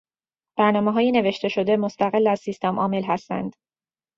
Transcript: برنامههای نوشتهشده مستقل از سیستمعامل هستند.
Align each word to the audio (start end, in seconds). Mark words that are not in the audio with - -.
برنامههای 0.57 1.11
نوشتهشده 1.11 1.77
مستقل 1.77 2.27
از 2.27 2.39
سیستمعامل 2.39 3.03
هستند. 3.03 3.55